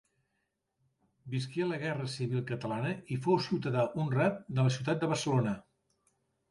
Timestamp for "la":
1.71-1.77, 4.69-4.77